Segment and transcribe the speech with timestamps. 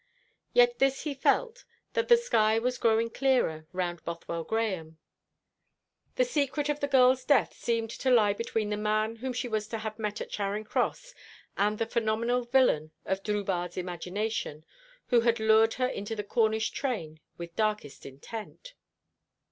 [0.51, 1.63] Yet this he felt,
[1.93, 4.97] that the sky was growing clearer round Bothwell Grahame.
[6.15, 9.67] The secret of the girl's death seemed to lie between the man whom she was
[9.67, 11.13] to have met at Charing Cross
[11.55, 14.65] and the phenomenal villain of Drubarde's imagination,
[15.09, 18.73] who had lured her into the Cornish train with darkest intent.